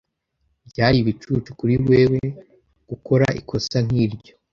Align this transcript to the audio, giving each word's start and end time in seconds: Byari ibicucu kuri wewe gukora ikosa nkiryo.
Byari 0.69 0.95
ibicucu 0.99 1.49
kuri 1.59 1.75
wewe 1.89 2.21
gukora 2.89 3.25
ikosa 3.39 3.77
nkiryo. 3.85 4.33